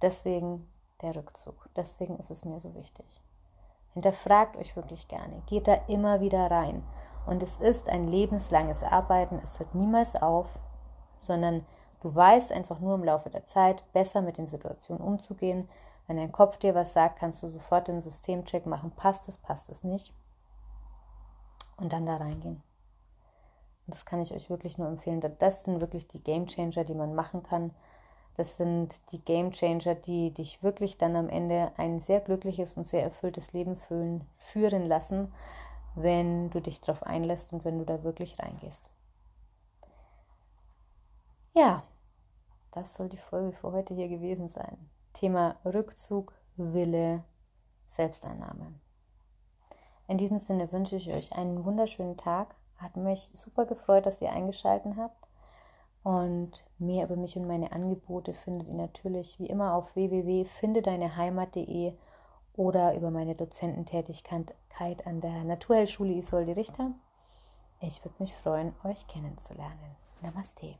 Deswegen 0.00 0.70
der 1.02 1.16
Rückzug. 1.16 1.68
Deswegen 1.74 2.16
ist 2.16 2.30
es 2.30 2.44
mir 2.44 2.60
so 2.60 2.74
wichtig. 2.76 3.06
Hinterfragt 3.92 4.56
euch 4.56 4.76
wirklich 4.76 5.08
gerne. 5.08 5.42
Geht 5.46 5.66
da 5.66 5.74
immer 5.88 6.20
wieder 6.20 6.48
rein. 6.48 6.84
Und 7.26 7.42
es 7.42 7.58
ist 7.58 7.88
ein 7.88 8.08
lebenslanges 8.08 8.82
Arbeiten, 8.82 9.40
es 9.44 9.58
hört 9.58 9.74
niemals 9.74 10.16
auf, 10.16 10.58
sondern 11.18 11.64
du 12.00 12.14
weißt 12.14 12.50
einfach 12.50 12.80
nur 12.80 12.94
im 12.94 13.04
Laufe 13.04 13.30
der 13.30 13.44
Zeit 13.44 13.84
besser 13.92 14.22
mit 14.22 14.38
den 14.38 14.46
Situationen 14.46 15.02
umzugehen. 15.02 15.68
Wenn 16.06 16.16
dein 16.16 16.32
Kopf 16.32 16.56
dir 16.56 16.74
was 16.74 16.92
sagt, 16.92 17.18
kannst 17.18 17.42
du 17.42 17.48
sofort 17.48 17.88
den 17.88 18.00
Systemcheck 18.00 18.66
machen, 18.66 18.90
passt 18.90 19.28
es, 19.28 19.36
passt 19.36 19.68
es 19.68 19.84
nicht. 19.84 20.12
Und 21.76 21.92
dann 21.92 22.06
da 22.06 22.16
reingehen. 22.16 22.62
Und 23.86 23.94
das 23.94 24.04
kann 24.04 24.20
ich 24.20 24.32
euch 24.32 24.50
wirklich 24.50 24.76
nur 24.76 24.88
empfehlen. 24.88 25.20
Das 25.38 25.64
sind 25.64 25.80
wirklich 25.80 26.08
die 26.08 26.22
Game 26.22 26.46
Changer, 26.46 26.84
die 26.84 26.94
man 26.94 27.14
machen 27.14 27.42
kann. 27.42 27.72
Das 28.36 28.56
sind 28.56 28.94
die 29.12 29.18
Game 29.18 29.52
Changer, 29.52 29.94
die 29.94 30.32
dich 30.32 30.62
wirklich 30.62 30.98
dann 30.98 31.16
am 31.16 31.28
Ende 31.28 31.72
ein 31.76 32.00
sehr 32.00 32.20
glückliches 32.20 32.76
und 32.76 32.84
sehr 32.84 33.02
erfülltes 33.02 33.52
Leben 33.52 33.76
führen 33.76 34.86
lassen 34.86 35.32
wenn 35.94 36.50
du 36.50 36.60
dich 36.60 36.80
darauf 36.80 37.02
einlässt 37.02 37.52
und 37.52 37.64
wenn 37.64 37.78
du 37.78 37.84
da 37.84 38.02
wirklich 38.02 38.38
reingehst. 38.38 38.90
Ja, 41.52 41.82
das 42.72 42.94
soll 42.94 43.08
die 43.08 43.16
Folge 43.16 43.52
für 43.52 43.72
heute 43.72 43.94
hier 43.94 44.08
gewesen 44.08 44.48
sein. 44.48 44.90
Thema 45.12 45.56
Rückzug, 45.64 46.32
Wille, 46.56 47.24
Selbsteinnahme. 47.86 48.72
In 50.06 50.18
diesem 50.18 50.38
Sinne 50.38 50.70
wünsche 50.72 50.96
ich 50.96 51.12
euch 51.12 51.32
einen 51.32 51.64
wunderschönen 51.64 52.16
Tag. 52.16 52.54
Hat 52.78 52.96
mich 52.96 53.30
super 53.32 53.66
gefreut, 53.66 54.06
dass 54.06 54.20
ihr 54.20 54.32
eingeschaltet 54.32 54.94
habt. 54.96 55.26
Und 56.02 56.64
mehr 56.78 57.04
über 57.04 57.16
mich 57.16 57.36
und 57.36 57.46
meine 57.46 57.72
Angebote 57.72 58.32
findet 58.32 58.68
ihr 58.68 58.74
natürlich 58.74 59.38
wie 59.38 59.46
immer 59.46 59.74
auf 59.74 59.94
www.findedeineheimat.de 59.94 61.92
oder 62.54 62.94
über 62.94 63.10
meine 63.10 63.34
Dozententätigkeit 63.34 64.54
an 64.80 65.20
der 65.20 65.44
Naturheilschule 65.44 66.14
Isolde 66.14 66.56
Richter. 66.56 66.92
Ich 67.80 68.02
würde 68.02 68.14
mich 68.18 68.34
freuen, 68.34 68.72
euch 68.82 69.06
kennenzulernen. 69.06 69.96
Namaste. 70.22 70.74